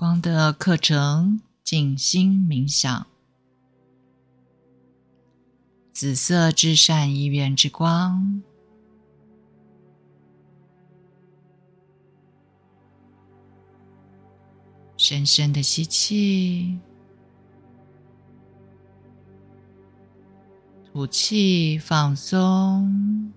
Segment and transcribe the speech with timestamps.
[0.00, 3.06] 光的课程静心冥想，
[5.92, 8.42] 紫色至善意愿之光，
[14.96, 16.78] 深深的吸气，
[20.90, 23.30] 吐气，放松。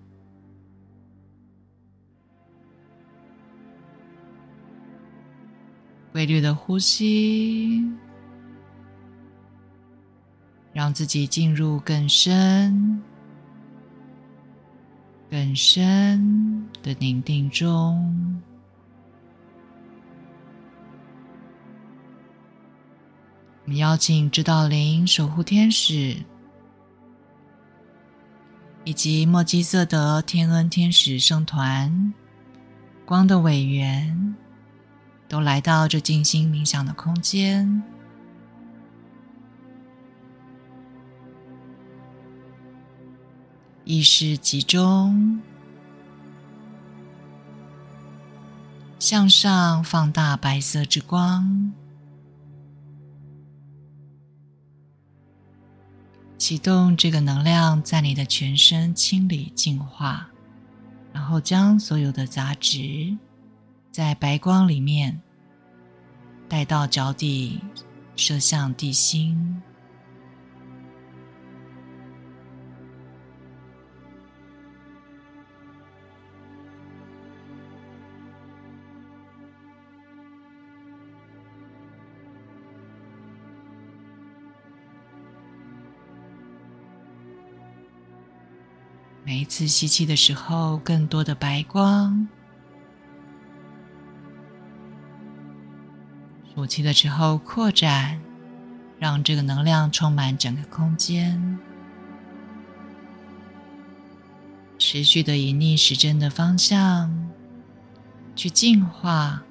[6.14, 7.84] 规律的呼吸，
[10.72, 13.02] 让自己进入更深、
[15.28, 18.40] 更深的宁静中。
[23.64, 26.16] 我们邀请指导灵、守护天使
[28.84, 32.14] 以及莫基瑟德天恩天使圣团
[33.04, 34.36] 光的委员。
[35.28, 37.82] 都来到这静心冥想的空间，
[43.84, 45.40] 意识集中，
[48.98, 51.72] 向上放大白色之光，
[56.38, 60.28] 启动这个能量，在你的全身清理净化，
[61.12, 63.16] 然后将所有的杂质。
[63.94, 65.20] 在白光里面，
[66.48, 67.60] 带到脚底，
[68.16, 69.62] 射向地心。
[89.22, 92.26] 每一次吸气的时候，更多的白光。
[96.64, 98.18] 吐气的时候扩展，
[98.98, 101.58] 让这个能量充满整个空间，
[104.78, 107.30] 持续的以逆时针的方向
[108.34, 109.42] 去净化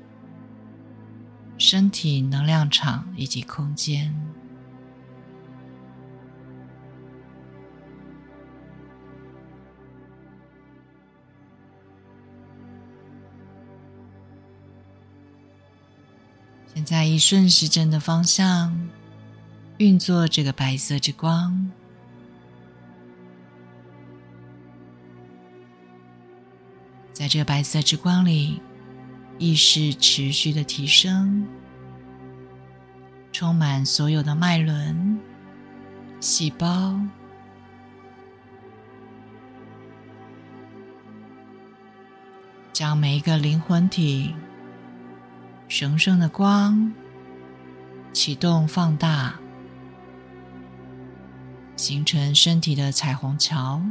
[1.59, 4.11] 身体能量场以及空间。
[16.93, 18.87] 在以顺时针的方向
[19.77, 21.71] 运作这个白色之光，
[27.11, 28.61] 在这个白色之光里，
[29.39, 31.47] 意识持续的提升，
[33.31, 35.19] 充满所有的脉轮、
[36.19, 36.95] 细胞，
[42.71, 44.35] 将每一个灵魂体。
[45.67, 46.93] 神圣的光
[48.13, 49.33] 启动、放大，
[51.75, 53.81] 形成身体的彩虹桥，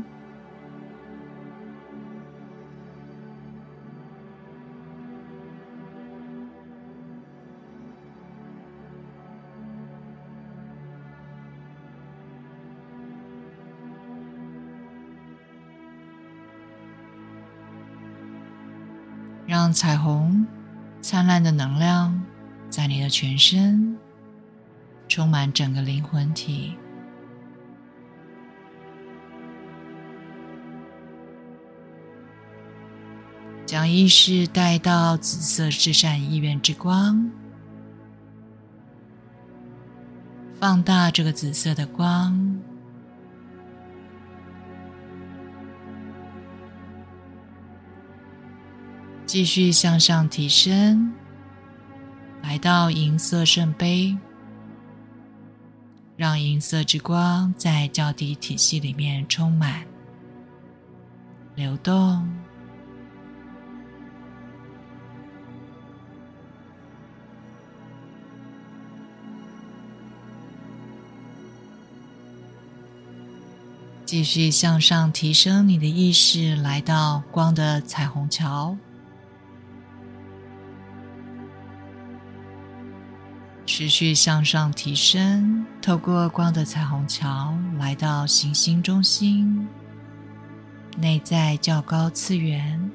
[19.46, 20.46] 让彩虹。
[21.02, 22.22] 灿烂的能量
[22.70, 23.98] 在你的全身
[25.08, 26.74] 充满整个灵魂体，
[33.66, 37.28] 将意识带到紫色至善意愿之光，
[40.60, 42.51] 放大这个紫色的光。
[49.32, 51.10] 继续向上提升，
[52.42, 54.14] 来到银色圣杯，
[56.18, 59.86] 让银色之光在较低体系里面充满、
[61.54, 62.30] 流动。
[74.04, 78.76] 继续向上提升你的意识，来到光的彩虹桥。
[83.82, 89.66] 持续向上提升，透过光的彩虹桥来到行星中心，
[90.96, 92.92] 内在较高次元，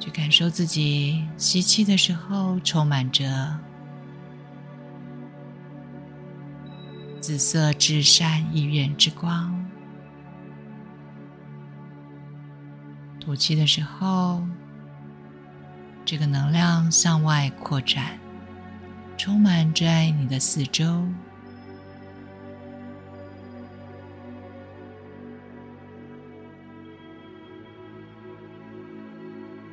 [0.00, 3.54] 去感受自己吸气的时候充满着
[7.20, 9.54] 紫色至善意愿之光，
[13.20, 14.42] 吐气的时候。
[16.04, 18.18] 这个能量向外扩展，
[19.16, 21.06] 充满在你的四周。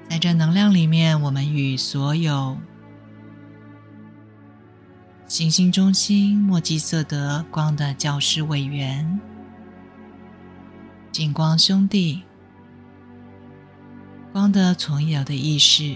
[0.09, 2.57] 在这能量里面，我们与所有
[5.27, 9.19] 行星中心墨基色德光的教师委员、
[11.11, 12.23] 金光兄弟、
[14.31, 15.95] 光的从有的意识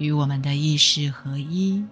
[0.00, 1.84] 与我们的意识合一，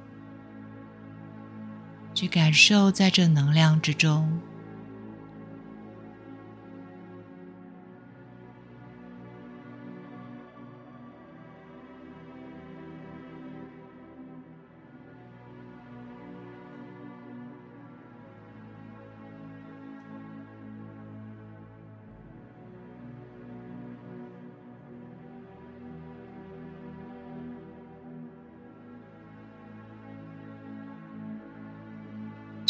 [2.15, 4.41] 去感受在这能量之中。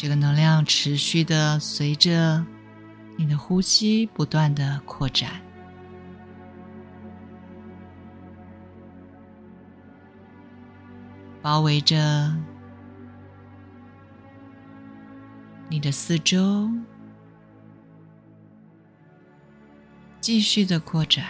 [0.00, 2.46] 这个能量持续的随着
[3.16, 5.28] 你的呼吸不断的扩展，
[11.42, 12.32] 包围着
[15.68, 16.70] 你的四周，
[20.20, 21.26] 继续的扩展。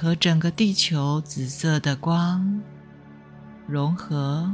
[0.00, 2.62] 和整个地球紫色的光
[3.66, 4.50] 融合，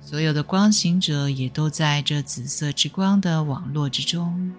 [0.00, 4.50] 所有的光行者也都在这紫色之光的网络之中。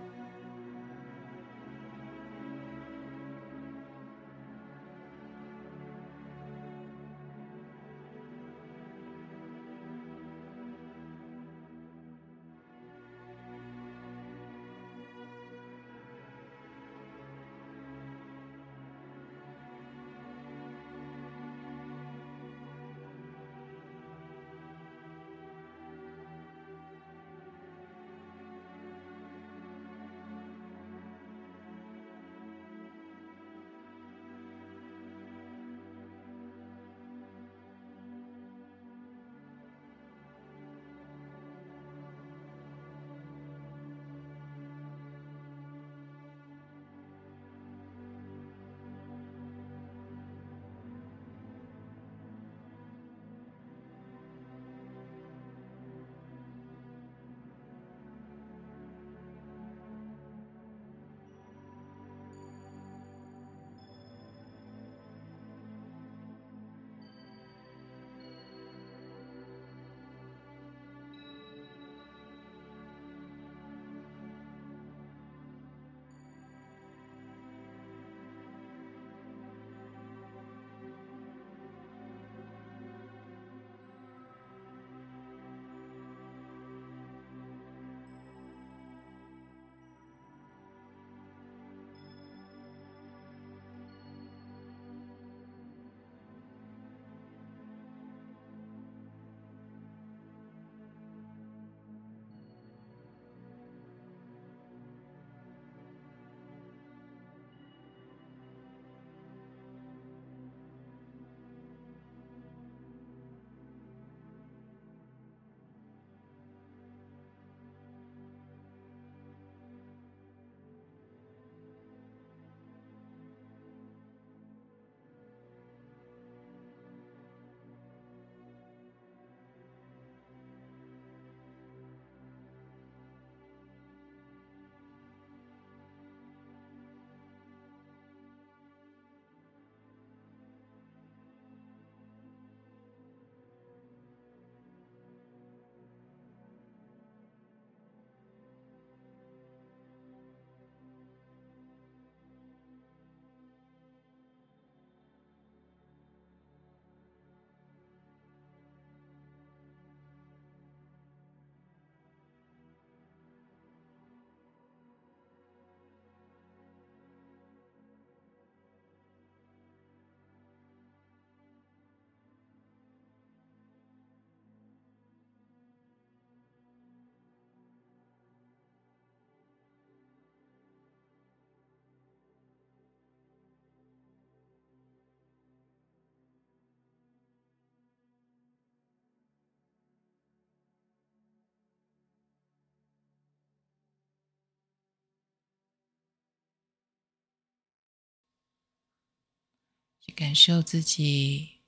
[200.17, 201.59] 感受自己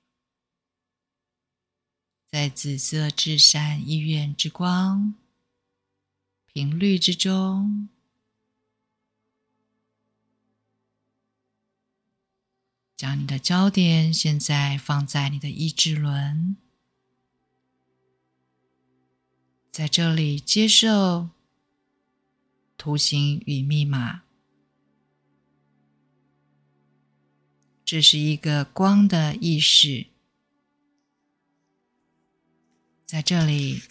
[2.32, 5.14] 在紫色至善意愿之光
[6.46, 7.88] 频率之中，
[12.96, 16.56] 将你的焦点现在放在你的意志轮，
[19.70, 21.30] 在这里接受
[22.76, 24.24] 图形与密码。
[27.90, 30.06] 这是一个光的意识，
[33.04, 33.82] 在这里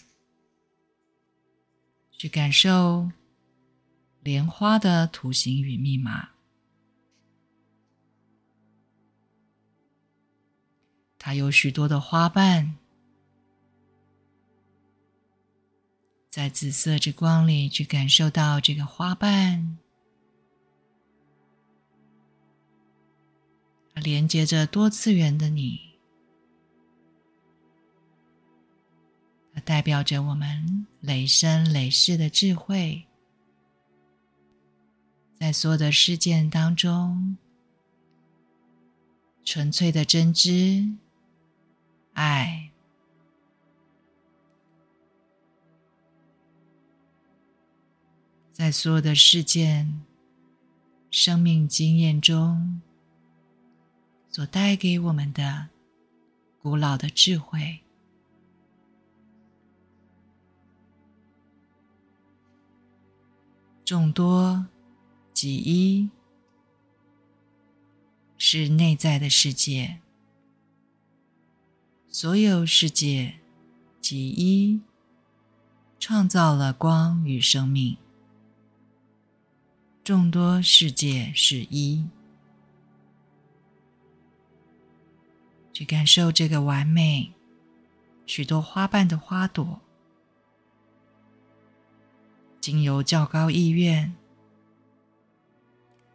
[2.10, 3.10] 去感受
[4.22, 6.30] 莲花的图形与密码。
[11.18, 12.78] 它有许多的花瓣，
[16.30, 19.76] 在紫色之光里去感受到这个花瓣。
[24.00, 25.80] 连接着多次元的你，
[29.52, 33.06] 它代表着我们累生累世的智慧，
[35.38, 37.36] 在所有的事件当中，
[39.44, 40.88] 纯粹的真知、
[42.14, 42.70] 爱，
[48.52, 50.02] 在所有的事件、
[51.10, 52.82] 生命经验中。
[54.30, 55.70] 所带给我们的
[56.62, 57.80] 古老的智慧，
[63.84, 64.66] 众多
[65.34, 66.10] 即一，
[68.38, 69.98] 是内在的世界；
[72.08, 73.40] 所有世界
[74.00, 74.80] 即一，
[75.98, 77.96] 创造了光与生命。
[80.04, 82.06] 众多世界是一。
[85.80, 87.32] 去感受这个完美、
[88.26, 89.80] 许多花瓣的花朵，
[92.60, 94.14] 经由较高意愿，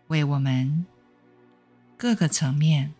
[0.06, 0.86] 为我们
[1.98, 2.94] 各个层面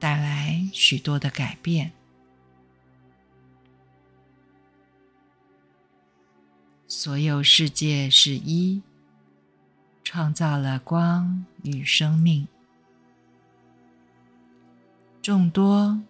[0.00, 1.92] 带来许多的改变。
[6.88, 8.82] 所有世界是一，
[10.02, 12.48] 创造了光与生命。
[15.22, 16.00] 众多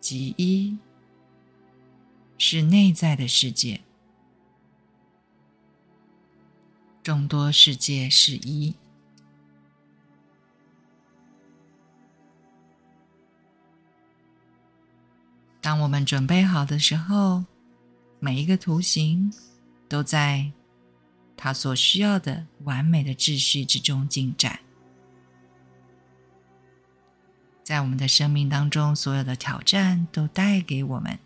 [0.00, 0.76] 即一，
[2.36, 3.80] 是内在的世界；
[7.02, 8.74] 众多世界是一。
[15.60, 17.44] 当我们准备好的时候，
[18.18, 19.32] 每一个图形
[19.88, 20.50] 都在
[21.36, 24.63] 它所需要的完美的秩序之中进展。
[27.64, 31.18] 在我们的生命当中，所有的挑战都带给我们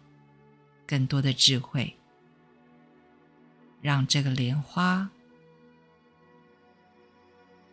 [0.86, 1.96] 更多的智慧，
[3.82, 5.10] 让这个莲花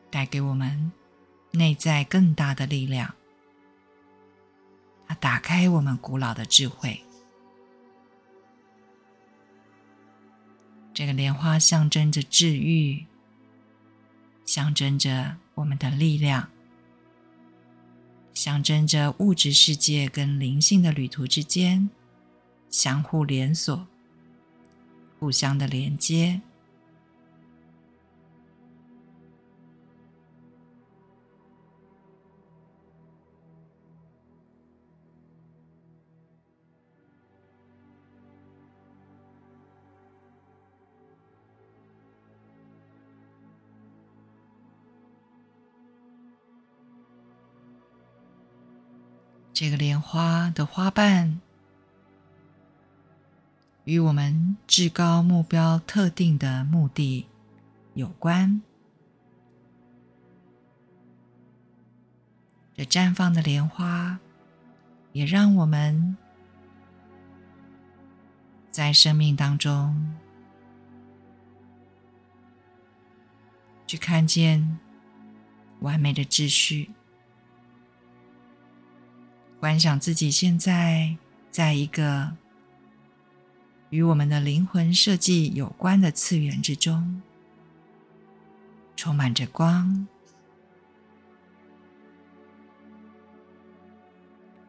[0.10, 0.92] 带给我们
[1.52, 3.14] 内在更大的力量。
[5.08, 7.00] 它打开我们古老的智慧。
[10.92, 13.06] 这个莲花象征着治愈，
[14.44, 16.50] 象征着我们的力量。
[18.36, 21.90] 象征着物质世界跟灵性的旅途之间
[22.70, 23.88] 相互连锁、
[25.18, 26.42] 互相的连接。
[49.66, 51.42] 这个莲花的花瓣
[53.86, 57.26] 与我们至高目标、特定的目的
[57.96, 58.62] 有关。
[62.76, 64.20] 这绽放的莲花
[65.14, 66.16] 也让我们
[68.70, 70.14] 在生命当中
[73.88, 74.78] 去看见
[75.80, 76.95] 完美的秩序。
[79.66, 81.18] 观想自己现在
[81.50, 82.36] 在一个
[83.90, 87.24] 与我们的灵魂设计有关的次元之中，
[88.96, 90.08] 充满着光。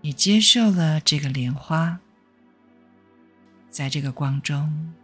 [0.00, 2.00] 你接受了这个莲花，
[3.68, 4.94] 在这个光中，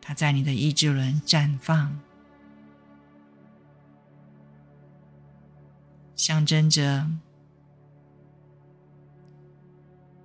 [0.00, 1.96] 它在你的意志轮绽放。
[6.20, 7.08] 象征着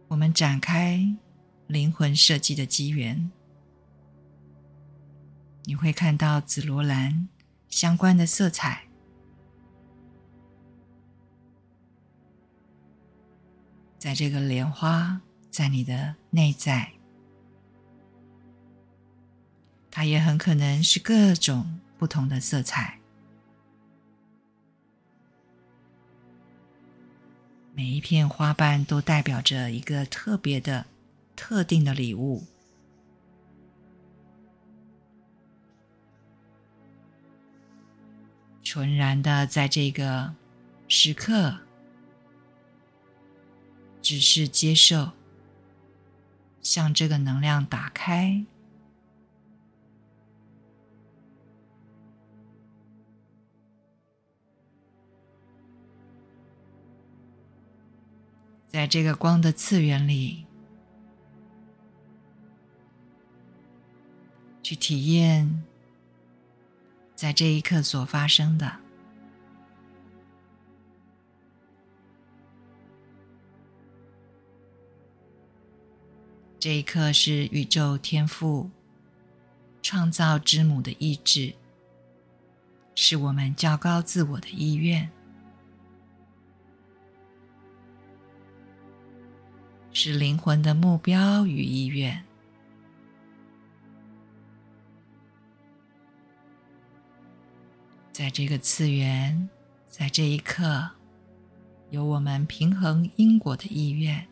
[0.10, 1.00] 我们展开
[1.68, 3.32] 灵魂设计的机缘。
[5.64, 7.30] 你会看到紫罗兰
[7.70, 8.84] 相关的色彩，
[13.98, 16.92] 在这个莲花，在你的内在，
[19.90, 23.00] 它也很可能是各种不同的色彩。
[27.78, 30.86] 每一片花瓣都代表着一个特别的、
[31.36, 32.42] 特定的礼物。
[38.64, 40.34] 纯然的，在这个
[40.88, 41.58] 时刻，
[44.02, 45.12] 只是接受，
[46.62, 48.46] 向这个能量打开，
[58.76, 60.46] 在这个光的次元里，
[64.62, 65.64] 去体验。
[67.16, 68.70] 在这一刻所发生的，
[76.60, 78.70] 这一刻是宇宙天赋
[79.82, 81.56] 创造之母的意志，
[82.94, 85.10] 是我们较高自我的意愿，
[89.98, 92.22] 是灵魂的目标与意愿。
[98.12, 99.50] 在这个次元，
[99.88, 100.86] 在这一刻，
[101.92, 104.28] 有我们平衡因果的意愿，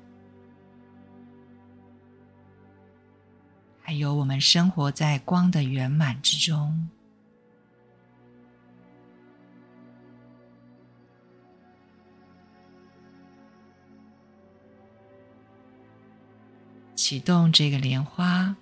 [3.81, 6.89] 还有我们生活在光的圆满之中。
[17.03, 18.55] 启动这个莲花。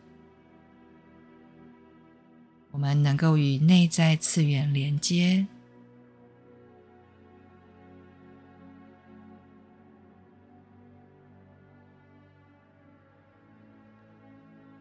[2.72, 5.46] 我们能够与内在次元连接，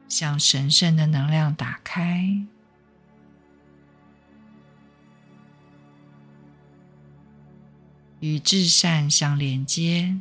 [0.09, 2.35] 向神圣的能量打开，
[8.21, 10.19] 与至善相连接。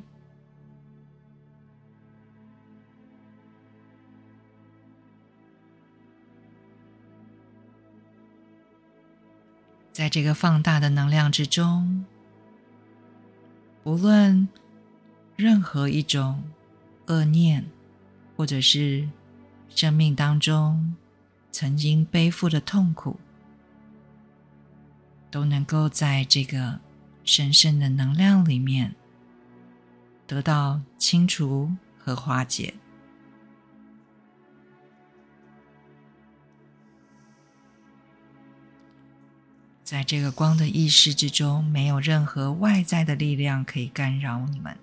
[10.00, 12.06] 在这个放大的能量之中，
[13.84, 14.48] 不论
[15.36, 16.42] 任何一种
[17.08, 17.66] 恶念，
[18.38, 19.10] 或者是
[19.68, 20.96] 生命当中
[21.52, 23.20] 曾经背负的痛苦，
[25.30, 26.80] 都能够在这个
[27.26, 28.96] 神圣的能量里面
[30.26, 32.74] 得到清除和化解。
[39.90, 44.78] 在这个光的意识之中，没有任何外在的力量可以干扰你们。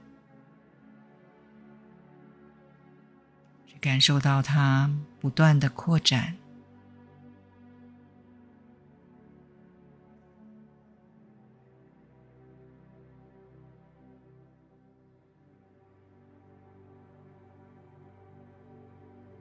[3.69, 6.37] 去感受到它不断的扩展，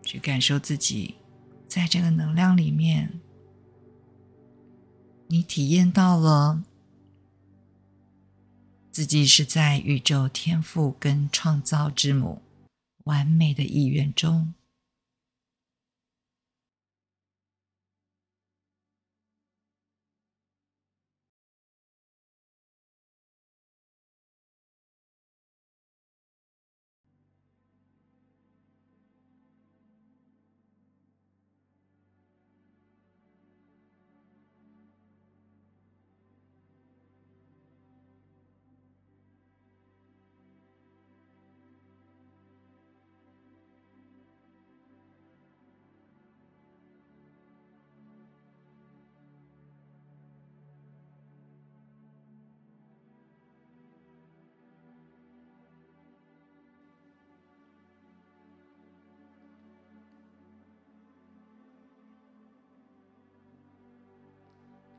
[0.03, 1.15] 去感受自己
[1.67, 3.19] 在这个能量里面。
[5.27, 6.63] 你体验到了
[8.91, 12.41] 自己是在宇宙天赋跟创造之母
[13.05, 14.53] 完美的意愿中。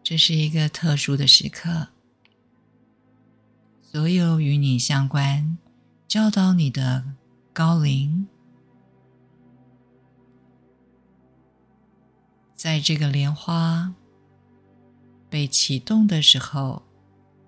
[0.09, 1.88] 这是一个特殊的时刻，
[3.83, 5.59] 所有与你相关、
[6.07, 7.16] 教导你的
[7.53, 8.29] 高龄，
[12.55, 13.92] 在这个莲花
[15.29, 16.85] 被启动的时候，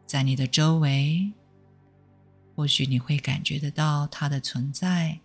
[0.04, 1.32] 在你的周围，
[2.56, 5.20] 或许你会感觉得到它的存在。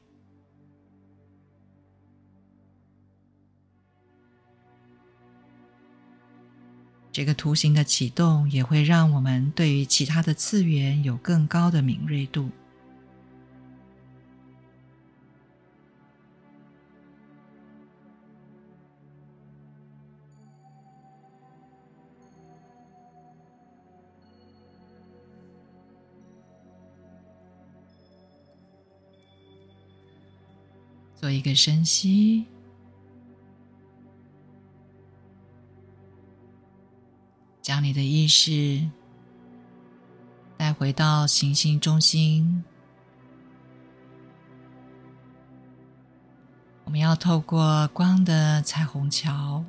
[7.13, 12.49] 这个图形的启动也会让我们对于其他的次元有更高的敏锐度。
[31.21, 32.52] 做一个深吸。
[37.73, 38.87] 将你的意识
[40.57, 42.63] 带回到行星中心，
[46.83, 49.65] 我们要透过光的彩虹桥，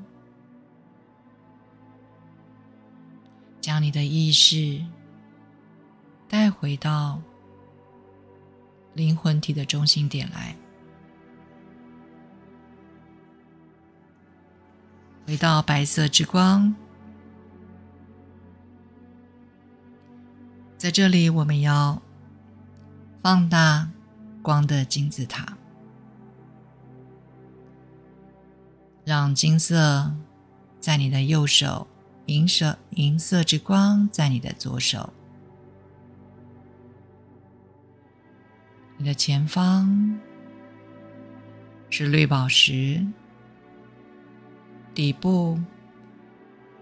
[3.62, 4.84] 将你的意识
[6.28, 7.22] 带回到
[8.92, 10.54] 灵魂体的中心点来，
[15.26, 16.76] 回到白色之光。
[20.84, 22.02] 在这里，我们要
[23.22, 23.88] 放大
[24.42, 25.56] 光的金字塔，
[29.02, 30.14] 让金色
[30.80, 31.86] 在你的右手，
[32.26, 35.10] 银色银色之光在你的左手，
[38.98, 40.20] 你的前方
[41.88, 43.02] 是绿宝石，
[44.92, 45.58] 底部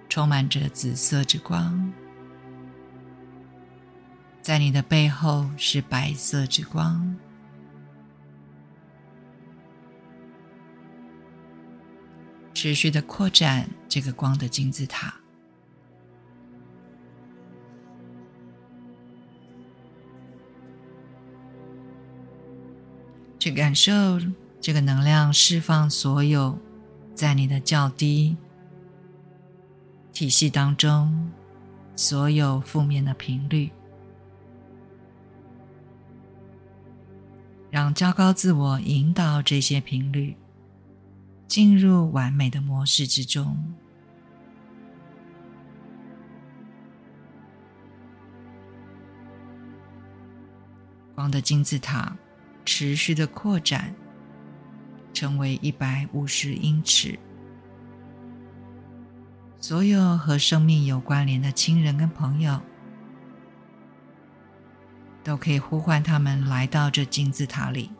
[0.09, 1.93] 充满着紫色之光。
[4.43, 7.17] 在你的背后是白色之光，
[12.53, 15.15] 持续的扩展这个光的金字塔，
[23.39, 23.93] 去感受
[24.61, 26.59] 这个能量释放所有
[27.15, 28.37] 在你的较低
[30.13, 31.31] 体系当中
[31.95, 33.71] 所有负面的频率。
[37.73, 40.37] 让较高自我引导这些频率
[41.49, 43.57] 进入完美的模式之中。
[51.15, 52.15] 光的金字塔
[52.67, 53.95] 持续的扩展，
[55.15, 57.19] 成为一百五十英尺。
[59.59, 62.61] 所有和生命有关联的亲人跟朋友。
[65.25, 67.91] 都可以呼唤他们来到这金字塔里，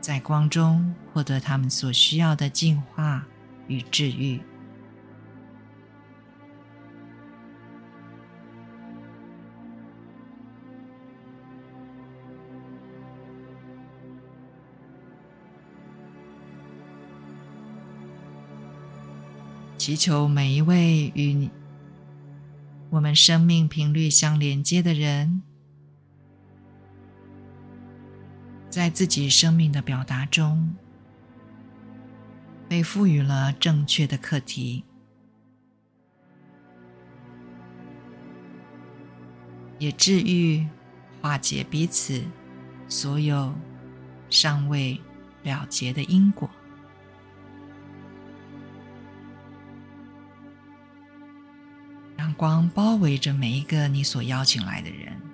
[0.00, 3.26] 在光中获得他们所需要的净化
[3.66, 4.40] 与治愈。
[19.78, 21.50] 祈求每一位与你。
[22.90, 25.42] 我们生命频率相连接的人，
[28.70, 30.74] 在自己生命的表达中，
[32.66, 34.84] 被赋予了正确的课题，
[39.78, 40.66] 也治愈、
[41.20, 42.24] 化解彼此
[42.88, 43.54] 所有
[44.30, 44.98] 尚未
[45.42, 46.48] 了结的因果。
[52.38, 55.27] 光包围着每一个你所邀请来的人。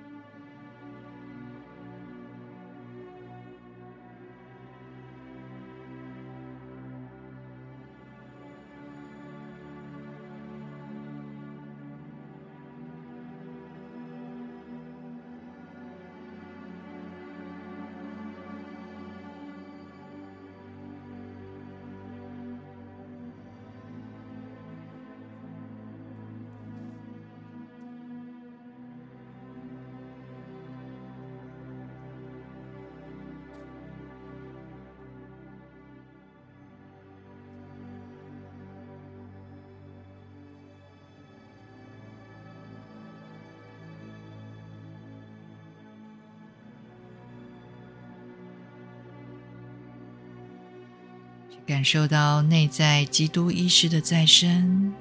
[51.67, 54.93] 感受到内在基督意识的再生，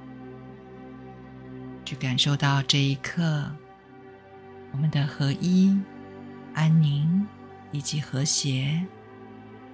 [1.83, 3.51] 去感受到这一刻
[4.71, 5.77] 我们的合一、
[6.53, 7.27] 安宁
[7.71, 8.81] 以及和谐，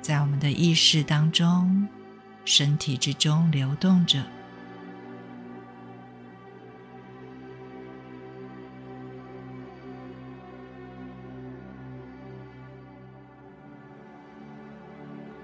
[0.01, 1.87] 在我们的意识当中、
[2.43, 4.23] 身体之中流动着。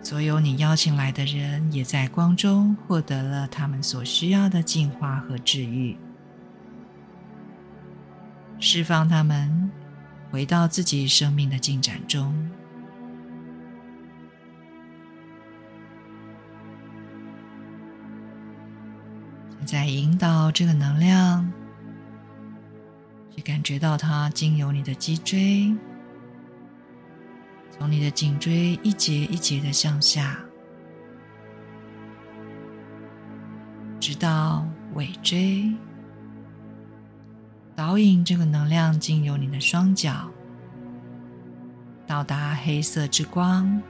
[0.05, 5.97] 所有你邀请来的人，也在光中获得了他们所需要的净化和治愈，
[8.59, 9.71] 释放他们，
[10.29, 12.31] 回到自己生命的进展中。
[19.65, 21.51] 在引导这个能量，
[23.35, 25.75] 去感觉到它经由你的脊椎。
[27.77, 30.39] 从你的颈椎一节一节的向下，
[33.99, 35.69] 直到尾椎，
[37.75, 40.31] 导引这个能量经由你的双脚，
[42.07, 43.81] 到达黑色之光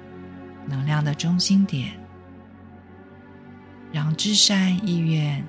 [0.67, 1.93] 能量的中心点，
[3.93, 5.45] 让至善意愿，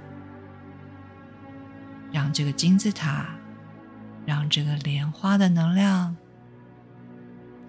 [2.12, 3.26] 让这个金字塔，
[4.26, 6.14] 让这个莲花的能量。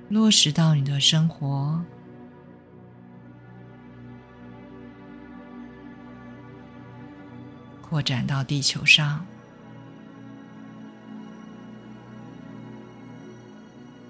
[0.09, 1.83] 落实到你的生活，
[7.81, 9.25] 扩展到地球上。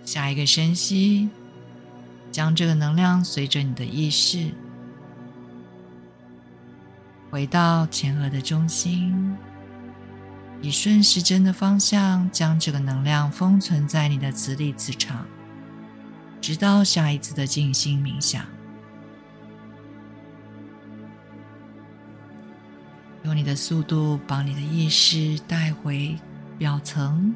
[0.05, 1.29] 下一个深吸，
[2.31, 4.51] 将这个能量随着你的意识
[7.31, 9.35] 回到前额的中心，
[10.61, 15.25] 以顺时针的方向将这个能量封存在你的磁力磁场。
[16.47, 18.45] 直到下一次的静心冥想，
[23.25, 26.15] 用你的速度把你的意识带回
[26.57, 27.35] 表层，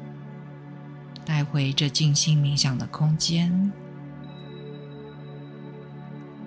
[1.26, 3.70] 带回这静心冥想的空间。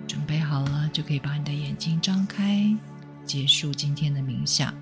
[0.08, 2.76] 准备好了，就可以把你的眼睛张开，
[3.24, 4.74] 结束今天的冥想。